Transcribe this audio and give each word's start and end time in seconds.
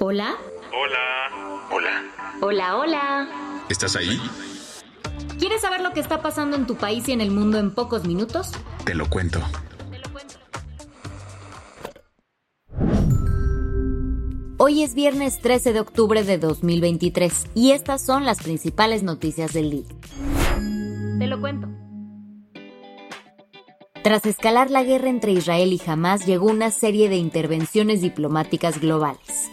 Hola. 0.00 0.36
Hola. 0.72 1.66
Hola. 1.72 2.04
Hola, 2.40 2.76
hola. 2.76 3.28
¿Estás 3.68 3.96
ahí? 3.96 4.20
¿Quieres 5.40 5.60
saber 5.60 5.80
lo 5.80 5.92
que 5.92 5.98
está 5.98 6.22
pasando 6.22 6.56
en 6.56 6.68
tu 6.68 6.76
país 6.76 7.08
y 7.08 7.12
en 7.12 7.20
el 7.20 7.32
mundo 7.32 7.58
en 7.58 7.74
pocos 7.74 8.06
minutos? 8.06 8.52
Te 8.84 8.94
lo 8.94 9.10
cuento. 9.10 9.40
Hoy 14.58 14.84
es 14.84 14.94
viernes 14.94 15.40
13 15.40 15.72
de 15.72 15.80
octubre 15.80 16.22
de 16.22 16.38
2023 16.38 17.46
y 17.56 17.72
estas 17.72 18.04
son 18.04 18.24
las 18.24 18.40
principales 18.40 19.02
noticias 19.02 19.52
del 19.52 19.70
día. 19.70 19.88
Te 21.18 21.26
lo 21.26 21.40
cuento. 21.40 21.68
Tras 24.04 24.24
escalar 24.26 24.70
la 24.70 24.84
guerra 24.84 25.08
entre 25.08 25.32
Israel 25.32 25.72
y 25.72 25.82
Hamas, 25.90 26.24
llegó 26.24 26.46
una 26.46 26.70
serie 26.70 27.08
de 27.08 27.16
intervenciones 27.16 28.00
diplomáticas 28.00 28.80
globales. 28.80 29.50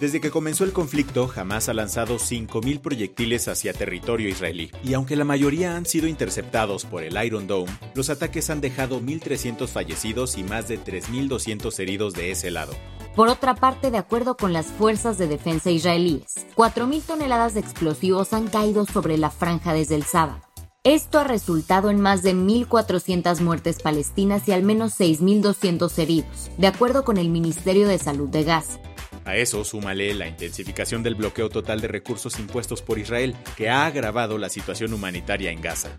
Desde 0.00 0.20
que 0.20 0.30
comenzó 0.30 0.64
el 0.64 0.74
conflicto, 0.74 1.30
Hamas 1.34 1.70
ha 1.70 1.74
lanzado 1.74 2.16
5.000 2.16 2.80
proyectiles 2.80 3.48
hacia 3.48 3.72
territorio 3.72 4.28
israelí. 4.28 4.70
Y 4.84 4.92
aunque 4.92 5.16
la 5.16 5.24
mayoría 5.24 5.74
han 5.74 5.86
sido 5.86 6.06
interceptados 6.06 6.84
por 6.84 7.02
el 7.02 7.16
Iron 7.24 7.46
Dome, 7.46 7.72
los 7.94 8.10
ataques 8.10 8.50
han 8.50 8.60
dejado 8.60 9.00
1.300 9.00 9.68
fallecidos 9.68 10.36
y 10.36 10.44
más 10.44 10.68
de 10.68 10.78
3.200 10.78 11.78
heridos 11.78 12.12
de 12.12 12.30
ese 12.30 12.50
lado. 12.50 12.74
Por 13.14 13.28
otra 13.28 13.54
parte, 13.54 13.90
de 13.90 13.96
acuerdo 13.96 14.36
con 14.36 14.52
las 14.52 14.66
fuerzas 14.66 15.16
de 15.16 15.28
defensa 15.28 15.70
israelíes, 15.70 16.46
4.000 16.54 17.00
toneladas 17.00 17.54
de 17.54 17.60
explosivos 17.60 18.34
han 18.34 18.48
caído 18.48 18.84
sobre 18.84 19.16
la 19.16 19.30
franja 19.30 19.72
desde 19.72 19.94
el 19.94 20.04
sábado. 20.04 20.42
Esto 20.84 21.20
ha 21.20 21.24
resultado 21.24 21.88
en 21.88 22.02
más 22.02 22.22
de 22.22 22.34
1.400 22.34 23.40
muertes 23.40 23.80
palestinas 23.80 24.46
y 24.46 24.52
al 24.52 24.62
menos 24.62 25.00
6.200 25.00 25.98
heridos, 25.98 26.50
de 26.58 26.66
acuerdo 26.66 27.02
con 27.02 27.16
el 27.16 27.30
Ministerio 27.30 27.88
de 27.88 27.98
Salud 27.98 28.28
de 28.28 28.44
Gaza. 28.44 28.78
A 29.26 29.36
eso 29.36 29.64
súmale 29.64 30.14
la 30.14 30.28
intensificación 30.28 31.02
del 31.02 31.16
bloqueo 31.16 31.48
total 31.50 31.80
de 31.80 31.88
recursos 31.88 32.38
impuestos 32.38 32.80
por 32.80 33.00
Israel, 33.00 33.34
que 33.56 33.68
ha 33.68 33.84
agravado 33.84 34.38
la 34.38 34.48
situación 34.48 34.94
humanitaria 34.94 35.50
en 35.50 35.60
Gaza. 35.60 35.90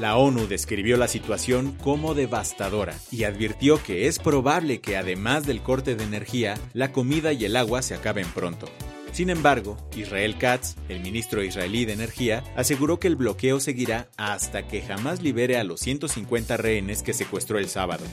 La 0.00 0.16
ONU 0.16 0.48
describió 0.48 0.96
la 0.96 1.06
situación 1.06 1.76
como 1.80 2.14
devastadora 2.14 2.94
y 3.12 3.22
advirtió 3.22 3.80
que 3.80 4.08
es 4.08 4.18
probable 4.18 4.80
que 4.80 4.96
además 4.96 5.46
del 5.46 5.62
corte 5.62 5.94
de 5.94 6.02
energía, 6.02 6.58
la 6.72 6.90
comida 6.90 7.32
y 7.32 7.44
el 7.44 7.54
agua 7.54 7.82
se 7.82 7.94
acaben 7.94 8.26
pronto. 8.34 8.66
Sin 9.12 9.30
embargo, 9.30 9.76
Israel 9.94 10.36
Katz, 10.36 10.74
el 10.88 11.00
ministro 11.00 11.44
israelí 11.44 11.84
de 11.84 11.92
Energía, 11.92 12.42
aseguró 12.56 12.98
que 12.98 13.06
el 13.06 13.14
bloqueo 13.14 13.60
seguirá 13.60 14.08
hasta 14.16 14.66
que 14.66 14.82
jamás 14.82 15.22
libere 15.22 15.56
a 15.56 15.64
los 15.64 15.80
150 15.80 16.56
rehenes 16.56 17.04
que 17.04 17.12
secuestró 17.12 17.58
el 17.60 17.68
sábado. 17.68 18.04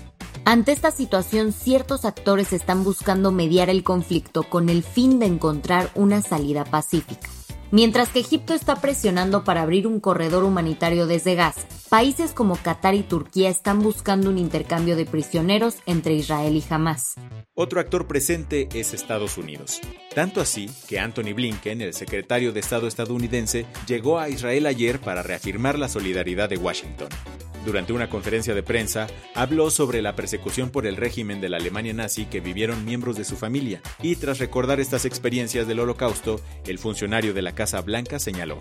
Ante 0.49 0.71
esta 0.71 0.89
situación, 0.89 1.51
ciertos 1.53 2.05
actores 2.05 2.53
están 2.53 2.83
buscando 2.83 3.31
mediar 3.31 3.69
el 3.69 3.83
conflicto 3.83 4.41
con 4.41 4.69
el 4.69 4.81
fin 4.81 5.19
de 5.19 5.27
encontrar 5.27 5.91
una 5.93 6.23
salida 6.23 6.65
pacífica. 6.65 7.29
Mientras 7.69 8.09
que 8.09 8.21
Egipto 8.21 8.55
está 8.55 8.77
presionando 8.77 9.43
para 9.43 9.61
abrir 9.61 9.85
un 9.85 9.99
corredor 9.99 10.43
humanitario 10.43 11.05
desde 11.05 11.35
Gaza, 11.35 11.67
países 11.89 12.31
como 12.31 12.55
Qatar 12.55 12.95
y 12.95 13.03
Turquía 13.03 13.47
están 13.51 13.83
buscando 13.83 14.31
un 14.31 14.39
intercambio 14.39 14.95
de 14.95 15.05
prisioneros 15.05 15.75
entre 15.85 16.15
Israel 16.15 16.55
y 16.55 16.63
Hamas. 16.67 17.13
Otro 17.53 17.79
actor 17.79 18.07
presente 18.07 18.69
es 18.73 18.95
Estados 18.95 19.37
Unidos. 19.37 19.79
Tanto 20.15 20.41
así 20.41 20.67
que 20.87 20.99
Anthony 20.99 21.35
Blinken, 21.35 21.81
el 21.81 21.93
secretario 21.93 22.53
de 22.53 22.61
Estado 22.61 22.87
estadounidense, 22.87 23.67
llegó 23.85 24.17
a 24.17 24.29
Israel 24.29 24.65
ayer 24.65 24.99
para 24.99 25.21
reafirmar 25.21 25.77
la 25.77 25.89
solidaridad 25.89 26.49
de 26.49 26.57
Washington. 26.57 27.09
Durante 27.65 27.93
una 27.93 28.09
conferencia 28.09 28.55
de 28.55 28.63
prensa, 28.63 29.07
habló 29.35 29.69
sobre 29.69 30.01
la 30.01 30.15
persecución 30.15 30.71
por 30.71 30.87
el 30.87 30.95
régimen 30.95 31.41
de 31.41 31.49
la 31.49 31.57
Alemania 31.57 31.93
nazi 31.93 32.25
que 32.25 32.39
vivieron 32.39 32.85
miembros 32.85 33.17
de 33.17 33.25
su 33.25 33.35
familia, 33.35 33.81
y 34.01 34.15
tras 34.15 34.39
recordar 34.39 34.79
estas 34.79 35.05
experiencias 35.05 35.67
del 35.67 35.79
holocausto, 35.79 36.39
el 36.65 36.79
funcionario 36.79 37.33
de 37.33 37.41
la 37.41 37.53
Casa 37.55 37.81
Blanca 37.81 38.19
señaló. 38.19 38.59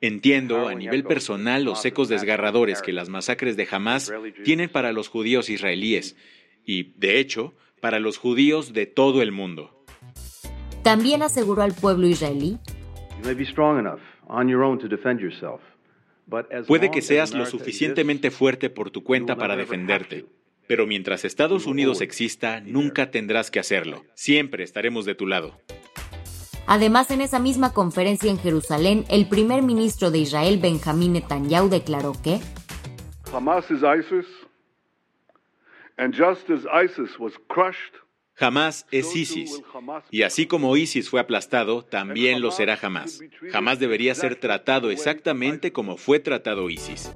Entiendo 0.00 0.66
a 0.66 0.74
nivel 0.74 1.04
personal 1.04 1.62
los 1.62 1.84
ecos 1.84 2.08
desgarradores 2.08 2.82
que 2.82 2.92
las 2.92 3.08
masacres 3.08 3.56
de 3.56 3.68
Hamas 3.70 4.12
tienen 4.44 4.68
para 4.68 4.92
los 4.92 5.08
judíos 5.08 5.48
israelíes 5.48 6.16
y, 6.64 6.94
de 6.96 7.20
hecho, 7.20 7.54
para 7.80 8.00
los 8.00 8.18
judíos 8.18 8.72
de 8.72 8.86
todo 8.86 9.22
el 9.22 9.30
mundo. 9.30 9.84
También 10.82 11.22
aseguró 11.22 11.62
al 11.62 11.72
pueblo 11.72 12.08
israelí 12.08 12.58
Puede 16.66 16.90
que 16.90 17.02
seas 17.02 17.34
lo 17.34 17.46
suficientemente 17.46 18.30
fuerte 18.30 18.70
por 18.70 18.90
tu 18.90 19.02
cuenta 19.02 19.36
para 19.36 19.56
defenderte, 19.56 20.26
pero 20.66 20.86
mientras 20.86 21.24
Estados 21.24 21.66
Unidos 21.66 22.00
exista, 22.00 22.60
nunca 22.60 23.10
tendrás 23.10 23.50
que 23.50 23.60
hacerlo. 23.60 24.04
Siempre 24.14 24.64
estaremos 24.64 25.04
de 25.04 25.14
tu 25.14 25.26
lado. 25.26 25.58
Además, 26.66 27.10
en 27.10 27.20
esa 27.20 27.38
misma 27.38 27.72
conferencia 27.72 28.30
en 28.30 28.38
Jerusalén, 28.38 29.04
el 29.10 29.28
primer 29.28 29.62
ministro 29.62 30.10
de 30.10 30.18
Israel, 30.18 30.58
Benjamín 30.58 31.14
Netanyahu, 31.14 31.68
declaró 31.68 32.12
que 32.22 32.40
Hamas 33.32 33.70
is 33.70 33.82
ISIS, 33.82 34.26
and 35.96 36.14
just 36.14 36.48
as 36.50 36.64
ISIS 36.66 37.18
was 37.18 37.32
crushed, 37.48 37.94
Hamas 38.42 38.86
es 38.90 39.14
ISIS, 39.14 39.62
y 40.10 40.22
así 40.22 40.46
como 40.46 40.76
ISIS 40.76 41.08
fue 41.08 41.20
aplastado, 41.20 41.84
también 41.84 42.40
lo 42.40 42.50
será 42.50 42.78
Hamas. 42.82 43.20
Jamás 43.52 43.78
debería 43.78 44.14
ser 44.16 44.34
tratado 44.36 44.90
exactamente 44.90 45.72
como 45.72 45.96
fue 45.96 46.18
tratado 46.18 46.68
ISIS. 46.68 47.12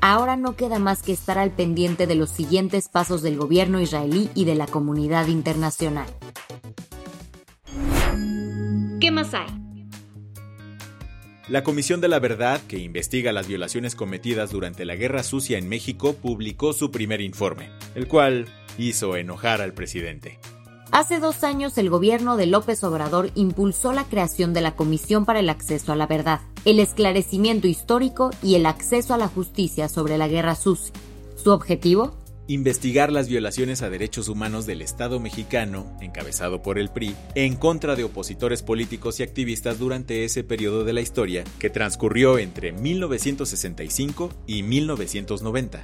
ahora 0.00 0.36
no 0.36 0.56
queda 0.56 0.78
más 0.78 1.02
que 1.02 1.12
estar 1.12 1.38
al 1.38 1.52
pendiente 1.52 2.06
de 2.06 2.16
los 2.16 2.30
siguientes 2.30 2.88
pasos 2.88 3.22
del 3.22 3.36
gobierno 3.36 3.80
israelí 3.80 4.30
y 4.34 4.44
de 4.44 4.56
la 4.56 4.66
comunidad 4.66 5.28
internacional. 5.28 6.06
¿Qué 9.00 9.10
más 9.10 9.32
hay? 9.34 9.46
La 11.48 11.62
Comisión 11.64 12.00
de 12.00 12.08
la 12.08 12.18
Verdad, 12.18 12.60
que 12.66 12.78
investiga 12.78 13.32
las 13.32 13.46
violaciones 13.46 13.94
cometidas 13.94 14.50
durante 14.50 14.84
la 14.84 14.96
Guerra 14.96 15.22
Sucia 15.22 15.58
en 15.58 15.68
México, 15.68 16.14
publicó 16.14 16.72
su 16.72 16.90
primer 16.90 17.20
informe, 17.20 17.70
el 17.94 18.08
cual 18.08 18.46
hizo 18.78 19.16
enojar 19.16 19.60
al 19.60 19.74
presidente. 19.74 20.38
Hace 20.92 21.20
dos 21.20 21.42
años 21.42 21.78
el 21.78 21.88
gobierno 21.88 22.36
de 22.36 22.44
López 22.44 22.84
Obrador 22.84 23.30
impulsó 23.34 23.94
la 23.94 24.04
creación 24.04 24.52
de 24.52 24.60
la 24.60 24.76
Comisión 24.76 25.24
para 25.24 25.40
el 25.40 25.48
Acceso 25.48 25.90
a 25.90 25.96
la 25.96 26.06
Verdad, 26.06 26.42
el 26.66 26.78
esclarecimiento 26.80 27.66
histórico 27.66 28.30
y 28.42 28.56
el 28.56 28.66
acceso 28.66 29.14
a 29.14 29.16
la 29.16 29.26
justicia 29.26 29.88
sobre 29.88 30.18
la 30.18 30.28
Guerra 30.28 30.54
Sucia. 30.54 30.92
¿Su 31.42 31.50
objetivo? 31.50 32.14
Investigar 32.46 33.10
las 33.10 33.26
violaciones 33.26 33.80
a 33.80 33.88
derechos 33.88 34.28
humanos 34.28 34.66
del 34.66 34.82
Estado 34.82 35.18
mexicano, 35.18 35.96
encabezado 36.02 36.60
por 36.60 36.78
el 36.78 36.90
PRI, 36.90 37.16
en 37.34 37.56
contra 37.56 37.96
de 37.96 38.04
opositores 38.04 38.62
políticos 38.62 39.18
y 39.18 39.22
activistas 39.22 39.78
durante 39.78 40.26
ese 40.26 40.44
periodo 40.44 40.84
de 40.84 40.92
la 40.92 41.00
historia 41.00 41.42
que 41.58 41.70
transcurrió 41.70 42.36
entre 42.36 42.72
1965 42.72 44.28
y 44.46 44.62
1990. 44.62 45.80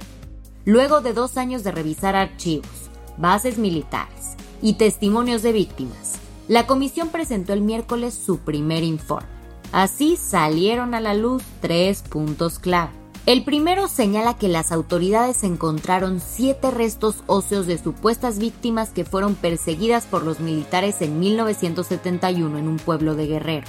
Luego 0.65 1.01
de 1.01 1.13
dos 1.13 1.37
años 1.37 1.63
de 1.63 1.71
revisar 1.71 2.15
archivos, 2.15 2.69
bases 3.17 3.57
militares 3.57 4.37
y 4.61 4.73
testimonios 4.73 5.41
de 5.41 5.51
víctimas, 5.51 6.15
la 6.47 6.65
comisión 6.67 7.09
presentó 7.09 7.53
el 7.53 7.61
miércoles 7.61 8.13
su 8.13 8.39
primer 8.39 8.83
informe. 8.83 9.27
Así 9.71 10.15
salieron 10.17 10.95
a 10.95 10.99
la 10.99 11.13
luz 11.13 11.43
tres 11.61 12.01
puntos 12.01 12.57
clave. 12.57 12.91
El 13.25 13.43
primero 13.43 13.87
señala 13.87 14.37
que 14.37 14.47
las 14.47 14.71
autoridades 14.71 15.43
encontraron 15.43 16.19
siete 16.19 16.71
restos 16.71 17.17
óseos 17.27 17.67
de 17.67 17.77
supuestas 17.77 18.39
víctimas 18.39 18.89
que 18.89 19.05
fueron 19.05 19.35
perseguidas 19.35 20.05
por 20.05 20.23
los 20.23 20.39
militares 20.39 21.01
en 21.01 21.19
1971 21.19 22.57
en 22.57 22.67
un 22.67 22.77
pueblo 22.77 23.13
de 23.13 23.27
Guerrero. 23.27 23.67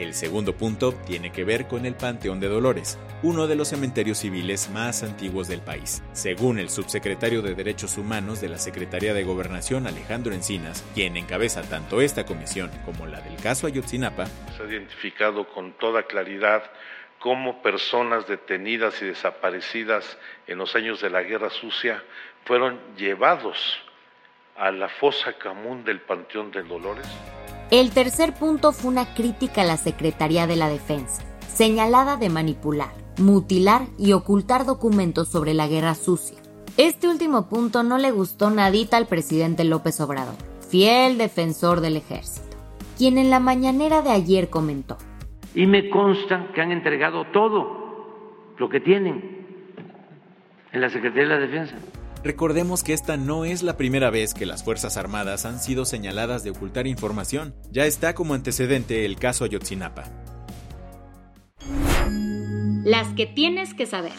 El 0.00 0.14
segundo 0.14 0.54
punto 0.54 0.94
tiene 0.94 1.30
que 1.30 1.44
ver 1.44 1.68
con 1.68 1.84
el 1.84 1.94
Panteón 1.94 2.40
de 2.40 2.48
Dolores, 2.48 2.98
uno 3.22 3.46
de 3.46 3.54
los 3.54 3.68
cementerios 3.68 4.16
civiles 4.16 4.70
más 4.70 5.02
antiguos 5.02 5.46
del 5.46 5.60
país. 5.60 6.02
Según 6.14 6.58
el 6.58 6.70
subsecretario 6.70 7.42
de 7.42 7.54
Derechos 7.54 7.98
Humanos 7.98 8.40
de 8.40 8.48
la 8.48 8.56
Secretaría 8.56 9.12
de 9.12 9.24
Gobernación, 9.24 9.86
Alejandro 9.86 10.32
Encinas, 10.32 10.82
quien 10.94 11.18
encabeza 11.18 11.60
tanto 11.68 12.00
esta 12.00 12.24
comisión 12.24 12.70
como 12.86 13.06
la 13.06 13.20
del 13.20 13.36
caso 13.42 13.66
Ayotzinapa, 13.66 14.24
se 14.56 14.62
ha 14.62 14.66
identificado 14.66 15.46
con 15.46 15.72
toda 15.74 16.04
claridad 16.04 16.62
cómo 17.18 17.60
personas 17.60 18.26
detenidas 18.26 19.02
y 19.02 19.04
desaparecidas 19.04 20.16
en 20.46 20.56
los 20.56 20.74
años 20.76 21.02
de 21.02 21.10
la 21.10 21.22
Guerra 21.22 21.50
Sucia 21.50 22.02
fueron 22.46 22.80
llevados 22.96 23.78
a 24.56 24.70
la 24.70 24.88
fosa 24.88 25.34
común 25.34 25.84
del 25.84 26.00
Panteón 26.00 26.50
de 26.52 26.62
Dolores. 26.62 27.06
El 27.70 27.92
tercer 27.92 28.34
punto 28.34 28.72
fue 28.72 28.90
una 28.90 29.14
crítica 29.14 29.62
a 29.62 29.64
la 29.64 29.76
Secretaría 29.76 30.48
de 30.48 30.56
la 30.56 30.68
Defensa, 30.68 31.22
señalada 31.46 32.16
de 32.16 32.28
manipular, 32.28 32.90
mutilar 33.20 33.82
y 33.96 34.10
ocultar 34.12 34.66
documentos 34.66 35.28
sobre 35.28 35.54
la 35.54 35.68
guerra 35.68 35.94
sucia. 35.94 36.36
Este 36.76 37.06
último 37.06 37.48
punto 37.48 37.84
no 37.84 37.96
le 37.96 38.10
gustó 38.10 38.50
nadita 38.50 38.96
al 38.96 39.06
presidente 39.06 39.62
López 39.62 40.00
Obrador, 40.00 40.34
fiel 40.68 41.16
defensor 41.16 41.80
del 41.80 41.96
ejército, 41.96 42.56
quien 42.98 43.18
en 43.18 43.30
la 43.30 43.38
mañanera 43.38 44.02
de 44.02 44.10
ayer 44.10 44.50
comentó. 44.50 44.98
Y 45.54 45.68
me 45.68 45.90
consta 45.90 46.48
que 46.52 46.62
han 46.62 46.72
entregado 46.72 47.26
todo 47.26 48.54
lo 48.58 48.68
que 48.68 48.80
tienen 48.80 49.46
en 50.72 50.80
la 50.80 50.90
Secretaría 50.90 51.22
de 51.22 51.28
la 51.28 51.38
Defensa. 51.38 51.76
Recordemos 52.22 52.82
que 52.82 52.92
esta 52.92 53.16
no 53.16 53.46
es 53.46 53.62
la 53.62 53.78
primera 53.78 54.10
vez 54.10 54.34
que 54.34 54.44
las 54.44 54.62
Fuerzas 54.62 54.98
Armadas 54.98 55.46
han 55.46 55.58
sido 55.58 55.86
señaladas 55.86 56.44
de 56.44 56.50
ocultar 56.50 56.86
información. 56.86 57.54
Ya 57.70 57.86
está 57.86 58.14
como 58.14 58.34
antecedente 58.34 59.06
el 59.06 59.16
caso 59.16 59.44
Ayotzinapa. 59.44 60.04
Las 62.84 63.08
que 63.14 63.26
tienes 63.26 63.72
que 63.72 63.86
saber. 63.86 64.12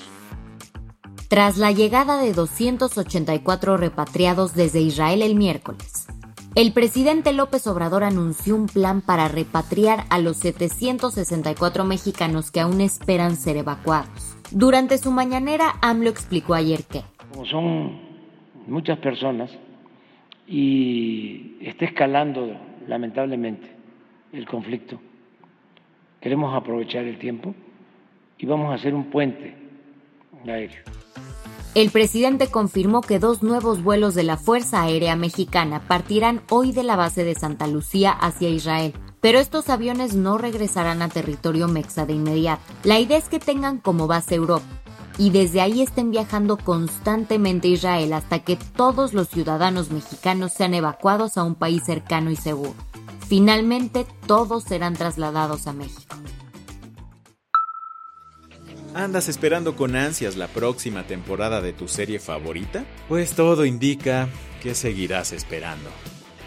Tras 1.27 1.57
la 1.57 1.71
llegada 1.71 2.21
de 2.21 2.33
284 2.33 3.77
repatriados 3.77 4.55
desde 4.55 4.81
Israel 4.81 5.21
el 5.21 5.35
miércoles, 5.35 6.07
el 6.55 6.73
presidente 6.73 7.31
López 7.31 7.65
Obrador 7.67 8.03
anunció 8.03 8.55
un 8.55 8.65
plan 8.65 9.01
para 9.01 9.29
repatriar 9.29 10.05
a 10.09 10.19
los 10.19 10.37
764 10.37 11.85
mexicanos 11.85 12.51
que 12.51 12.59
aún 12.59 12.81
esperan 12.81 13.37
ser 13.37 13.57
evacuados. 13.57 14.35
Durante 14.49 14.97
su 14.97 15.11
mañanera, 15.11 15.75
AMLO 15.81 16.09
explicó 16.09 16.53
ayer 16.53 16.83
que 16.83 17.05
como 17.31 17.45
son 17.45 17.99
muchas 18.67 18.97
personas 18.99 19.49
y 20.47 21.57
está 21.61 21.85
escalando 21.85 22.55
lamentablemente 22.87 23.69
el 24.33 24.45
conflicto, 24.47 24.99
queremos 26.19 26.55
aprovechar 26.55 27.05
el 27.05 27.17
tiempo 27.17 27.53
y 28.37 28.45
vamos 28.45 28.71
a 28.71 28.75
hacer 28.75 28.93
un 28.93 29.05
puente 29.05 29.55
aéreo. 30.45 30.83
El 31.73 31.89
presidente 31.89 32.47
confirmó 32.47 32.99
que 32.99 33.17
dos 33.17 33.43
nuevos 33.43 33.81
vuelos 33.81 34.13
de 34.13 34.23
la 34.23 34.35
Fuerza 34.35 34.83
Aérea 34.83 35.15
Mexicana 35.15 35.79
partirán 35.87 36.41
hoy 36.49 36.73
de 36.73 36.83
la 36.83 36.97
base 36.97 37.23
de 37.23 37.33
Santa 37.33 37.65
Lucía 37.67 38.11
hacia 38.11 38.49
Israel, 38.49 38.93
pero 39.21 39.39
estos 39.39 39.69
aviones 39.69 40.13
no 40.13 40.37
regresarán 40.37 41.01
a 41.01 41.07
territorio 41.07 41.69
mexa 41.69 42.05
de 42.05 42.13
inmediato. 42.13 42.61
La 42.83 42.99
idea 42.99 43.17
es 43.17 43.29
que 43.29 43.39
tengan 43.39 43.77
como 43.77 44.07
base 44.07 44.35
Europa 44.35 44.80
y 45.17 45.29
desde 45.29 45.61
ahí 45.61 45.81
estén 45.81 46.11
viajando 46.11 46.57
constantemente 46.57 47.67
a 47.67 47.71
Israel 47.71 48.13
hasta 48.13 48.39
que 48.39 48.55
todos 48.55 49.13
los 49.13 49.29
ciudadanos 49.29 49.91
mexicanos 49.91 50.53
sean 50.53 50.73
evacuados 50.73 51.37
a 51.37 51.43
un 51.43 51.55
país 51.55 51.83
cercano 51.85 52.31
y 52.31 52.35
seguro. 52.35 52.75
Finalmente, 53.27 54.05
todos 54.27 54.63
serán 54.63 54.93
trasladados 54.93 55.67
a 55.67 55.73
México. 55.73 56.15
¿Andas 58.93 59.29
esperando 59.29 59.77
con 59.77 59.95
ansias 59.95 60.35
la 60.35 60.49
próxima 60.49 61.03
temporada 61.03 61.61
de 61.61 61.71
tu 61.71 61.87
serie 61.87 62.19
favorita? 62.19 62.83
Pues 63.07 63.33
todo 63.35 63.65
indica 63.65 64.27
que 64.61 64.75
seguirás 64.75 65.31
esperando. 65.31 65.89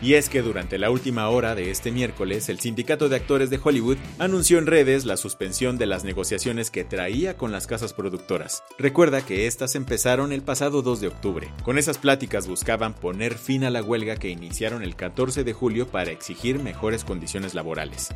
Y 0.02 0.14
es 0.14 0.28
que 0.28 0.42
durante 0.42 0.78
la 0.78 0.90
última 0.90 1.28
hora 1.28 1.54
de 1.54 1.70
este 1.70 1.90
miércoles, 1.90 2.48
el 2.48 2.60
Sindicato 2.60 3.08
de 3.08 3.16
Actores 3.16 3.50
de 3.50 3.60
Hollywood 3.62 3.96
anunció 4.18 4.58
en 4.58 4.66
redes 4.66 5.04
la 5.04 5.16
suspensión 5.16 5.78
de 5.78 5.86
las 5.86 6.04
negociaciones 6.04 6.70
que 6.70 6.84
traía 6.84 7.36
con 7.36 7.52
las 7.52 7.66
casas 7.66 7.92
productoras. 7.92 8.62
Recuerda 8.78 9.24
que 9.24 9.46
estas 9.46 9.74
empezaron 9.74 10.32
el 10.32 10.42
pasado 10.42 10.82
2 10.82 11.00
de 11.00 11.08
octubre. 11.08 11.50
Con 11.62 11.78
esas 11.78 11.98
pláticas 11.98 12.46
buscaban 12.46 12.94
poner 12.94 13.34
fin 13.38 13.64
a 13.64 13.70
la 13.70 13.82
huelga 13.82 14.16
que 14.16 14.28
iniciaron 14.28 14.82
el 14.82 14.96
14 14.96 15.44
de 15.44 15.52
julio 15.52 15.88
para 15.88 16.10
exigir 16.10 16.58
mejores 16.58 17.04
condiciones 17.04 17.54
laborales. 17.54 18.10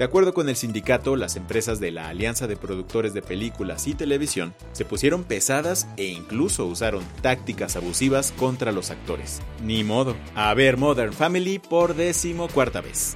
De 0.00 0.06
acuerdo 0.06 0.32
con 0.32 0.48
el 0.48 0.56
sindicato, 0.56 1.14
las 1.14 1.36
empresas 1.36 1.78
de 1.78 1.90
la 1.90 2.08
Alianza 2.08 2.46
de 2.46 2.56
Productores 2.56 3.12
de 3.12 3.20
Películas 3.20 3.86
y 3.86 3.92
Televisión 3.92 4.54
se 4.72 4.86
pusieron 4.86 5.24
pesadas 5.24 5.88
e 5.98 6.06
incluso 6.06 6.64
usaron 6.64 7.04
tácticas 7.20 7.76
abusivas 7.76 8.32
contra 8.38 8.72
los 8.72 8.90
actores. 8.90 9.42
Ni 9.62 9.84
modo. 9.84 10.16
A 10.34 10.54
ver 10.54 10.78
Modern 10.78 11.12
Family 11.12 11.58
por 11.58 11.94
décimo 11.94 12.48
cuarta 12.48 12.80
vez. 12.80 13.14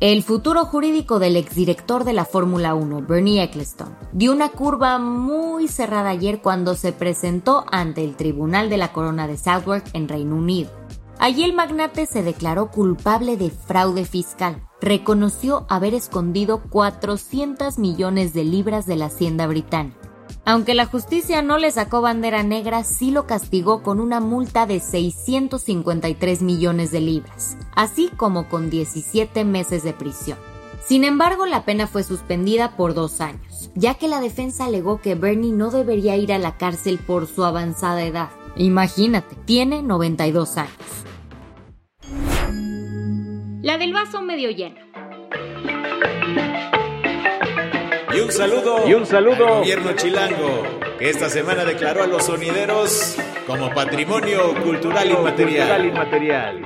El 0.00 0.22
futuro 0.22 0.66
jurídico 0.66 1.18
del 1.18 1.36
exdirector 1.36 2.04
de 2.04 2.12
la 2.12 2.26
Fórmula 2.26 2.74
1, 2.74 3.06
Bernie 3.08 3.42
Eccleston, 3.42 3.96
dio 4.12 4.30
una 4.30 4.50
curva 4.50 4.98
muy 4.98 5.68
cerrada 5.68 6.10
ayer 6.10 6.42
cuando 6.42 6.74
se 6.74 6.92
presentó 6.92 7.64
ante 7.72 8.04
el 8.04 8.16
Tribunal 8.16 8.68
de 8.68 8.76
la 8.76 8.92
Corona 8.92 9.26
de 9.26 9.38
Southwark 9.38 9.84
en 9.94 10.06
Reino 10.06 10.36
Unido. 10.36 10.79
Allí 11.20 11.44
el 11.44 11.52
magnate 11.52 12.06
se 12.06 12.22
declaró 12.22 12.70
culpable 12.70 13.36
de 13.36 13.50
fraude 13.50 14.06
fiscal. 14.06 14.66
Reconoció 14.80 15.66
haber 15.68 15.92
escondido 15.92 16.62
400 16.70 17.78
millones 17.78 18.32
de 18.32 18.44
libras 18.44 18.86
de 18.86 18.96
la 18.96 19.06
hacienda 19.06 19.46
británica. 19.46 19.98
Aunque 20.46 20.74
la 20.74 20.86
justicia 20.86 21.42
no 21.42 21.58
le 21.58 21.70
sacó 21.72 22.00
bandera 22.00 22.42
negra, 22.42 22.84
sí 22.84 23.10
lo 23.10 23.26
castigó 23.26 23.82
con 23.82 24.00
una 24.00 24.20
multa 24.20 24.64
de 24.64 24.80
653 24.80 26.40
millones 26.40 26.90
de 26.90 27.00
libras, 27.00 27.58
así 27.76 28.08
como 28.16 28.48
con 28.48 28.70
17 28.70 29.44
meses 29.44 29.82
de 29.82 29.92
prisión. 29.92 30.38
Sin 30.82 31.04
embargo, 31.04 31.44
la 31.44 31.66
pena 31.66 31.86
fue 31.86 32.02
suspendida 32.02 32.78
por 32.78 32.94
dos 32.94 33.20
años, 33.20 33.70
ya 33.74 33.92
que 33.92 34.08
la 34.08 34.22
defensa 34.22 34.64
alegó 34.64 35.02
que 35.02 35.16
Bernie 35.16 35.52
no 35.52 35.70
debería 35.70 36.16
ir 36.16 36.32
a 36.32 36.38
la 36.38 36.56
cárcel 36.56 36.98
por 36.98 37.26
su 37.26 37.44
avanzada 37.44 38.02
edad. 38.04 38.30
Imagínate, 38.56 39.36
tiene 39.44 39.82
92 39.82 40.56
años. 40.56 40.70
La 43.62 43.76
del 43.76 43.92
vaso 43.92 44.22
medio 44.22 44.50
lleno. 44.50 44.76
Y 48.12 48.20
un 48.20 48.32
saludo, 48.32 48.88
y 48.88 48.94
un 48.94 49.04
saludo 49.04 49.46
al 49.46 49.54
gobierno 49.60 49.92
chilango, 49.92 50.66
que 50.98 51.10
esta 51.10 51.28
semana 51.28 51.64
declaró 51.66 52.02
a 52.02 52.06
los 52.06 52.24
sonideros 52.24 53.16
como 53.46 53.70
patrimonio 53.74 54.54
cultural 54.62 55.10
inmaterial. 55.10 55.84
inmaterial. 55.84 56.62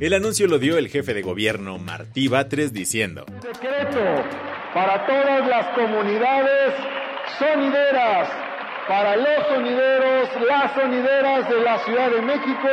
El 0.00 0.14
anuncio 0.14 0.48
lo 0.48 0.58
dio 0.58 0.76
el 0.78 0.88
jefe 0.88 1.14
de 1.14 1.22
gobierno 1.22 1.78
Martí 1.78 2.26
Batres 2.26 2.72
diciendo: 2.72 3.24
Decreto 3.40 4.00
para 4.74 5.06
todas 5.06 5.46
las 5.46 5.66
comunidades 5.76 6.74
sonideras, 7.38 8.28
para 8.88 9.16
los 9.16 9.46
sonideros, 9.48 10.28
las 10.46 10.74
sonideras 10.74 11.48
de 11.48 11.60
la 11.60 11.78
Ciudad 11.84 12.10
de 12.10 12.22
México, 12.22 12.68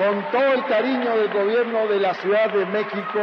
con 0.00 0.24
todo 0.32 0.52
el 0.54 0.64
cariño 0.64 1.14
del 1.14 1.28
gobierno 1.30 1.86
de 1.86 2.00
la 2.00 2.14
Ciudad 2.14 2.50
de 2.54 2.64
México. 2.64 3.20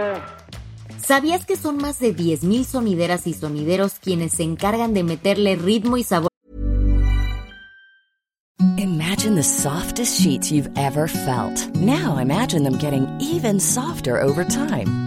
¿Sabías 0.99 1.43
que 1.43 1.55
son 1.55 1.77
más 1.77 1.99
de 1.99 2.15
10.000 2.15 2.65
sonideras 2.65 3.25
y 3.25 3.33
sonideros 3.33 3.93
quienes 3.99 4.33
se 4.33 4.43
encargan 4.43 4.93
de 4.93 5.03
meterle 5.03 5.55
ritmo 5.55 5.97
y 5.97 6.03
sabor? 6.03 6.29
Imagine 8.77 9.35
the 9.35 9.43
softest 9.43 10.21
sheets 10.21 10.51
you've 10.51 10.69
ever 10.75 11.07
felt. 11.07 11.67
Now 11.75 12.19
imagine 12.19 12.63
them 12.63 12.77
getting 12.77 13.07
even 13.19 13.59
softer 13.59 14.21
over 14.21 14.45
time. 14.45 15.06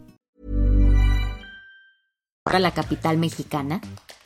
La 2.45 2.73
capital 2.73 3.17
mexicana? 3.17 3.81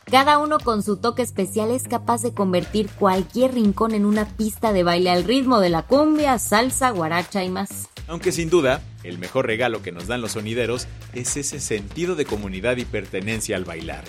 Cada 0.10 0.38
uno 0.38 0.60
con 0.60 0.84
su 0.84 0.98
toque 0.98 1.22
especial 1.22 1.72
es 1.72 1.88
capaz 1.88 2.22
de 2.22 2.34
convertir 2.34 2.90
cualquier 2.98 3.54
rincón 3.54 3.94
en 3.94 4.06
una 4.06 4.38
pista 4.38 4.72
de 4.72 4.84
baile 4.84 5.10
al 5.10 5.24
ritmo 5.24 5.60
de 5.60 5.70
la 5.70 5.86
cumbia, 5.86 6.40
salsa, 6.40 6.92
guaracha 6.92 7.44
y 7.44 7.50
más. 7.50 7.90
Aunque 8.08 8.32
sin 8.32 8.50
duda, 8.50 8.82
el 9.04 9.18
mejor 9.18 9.48
regalo 9.48 9.82
que 9.82 9.92
nos 9.92 10.08
dan 10.08 10.22
los 10.22 10.34
sonideros 10.34 10.88
es 11.14 11.36
ese 11.38 11.60
sentido 11.60 12.16
de 12.16 12.26
comunidad 12.26 12.78
y 12.78 12.86
pertenencia 12.86 13.58
al 13.58 13.66
bailar. 13.66 14.06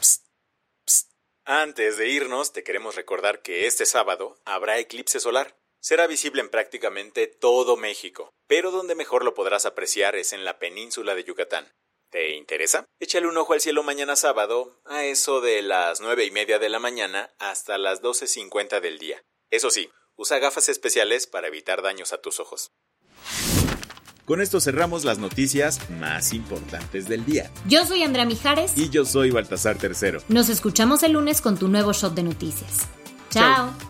Psst, 0.00 0.24
psst. 0.86 1.10
Antes 1.44 1.98
de 1.98 2.08
irnos, 2.08 2.52
te 2.52 2.62
queremos 2.62 2.94
recordar 2.94 3.42
que 3.42 3.66
este 3.66 3.86
sábado 3.86 4.38
habrá 4.44 4.78
eclipse 4.78 5.18
solar. 5.18 5.56
Será 5.80 6.06
visible 6.06 6.42
en 6.42 6.48
prácticamente 6.48 7.26
todo 7.26 7.76
México, 7.76 8.32
pero 8.46 8.70
donde 8.70 8.94
mejor 8.94 9.24
lo 9.24 9.34
podrás 9.34 9.66
apreciar 9.66 10.14
es 10.14 10.32
en 10.32 10.44
la 10.44 10.58
península 10.58 11.14
de 11.14 11.24
Yucatán. 11.24 11.66
¿Te 12.10 12.34
interesa? 12.36 12.86
Échale 12.98 13.28
un 13.28 13.36
ojo 13.36 13.52
al 13.52 13.60
cielo 13.60 13.84
mañana 13.84 14.16
sábado, 14.16 14.80
a 14.84 15.04
eso 15.04 15.40
de 15.40 15.62
las 15.62 16.00
nueve 16.00 16.24
y 16.24 16.32
media 16.32 16.58
de 16.58 16.68
la 16.68 16.80
mañana 16.80 17.30
hasta 17.38 17.78
las 17.78 18.02
12.50 18.02 18.80
del 18.80 18.98
día. 18.98 19.22
Eso 19.48 19.70
sí, 19.70 19.90
usa 20.16 20.40
gafas 20.40 20.68
especiales 20.68 21.28
para 21.28 21.46
evitar 21.46 21.82
daños 21.82 22.12
a 22.12 22.20
tus 22.20 22.40
ojos. 22.40 22.72
Con 24.24 24.40
esto 24.40 24.60
cerramos 24.60 25.04
las 25.04 25.18
noticias 25.18 25.88
más 25.90 26.32
importantes 26.32 27.08
del 27.08 27.24
día. 27.24 27.50
Yo 27.66 27.86
soy 27.86 28.02
Andrea 28.02 28.24
Mijares. 28.24 28.72
Y 28.76 28.90
yo 28.90 29.04
soy 29.04 29.30
Baltasar 29.30 29.78
Tercero. 29.78 30.20
Nos 30.28 30.48
escuchamos 30.48 31.04
el 31.04 31.12
lunes 31.12 31.40
con 31.40 31.58
tu 31.58 31.68
nuevo 31.68 31.92
shot 31.92 32.14
de 32.14 32.24
noticias. 32.24 32.88
Chao. 33.30 33.89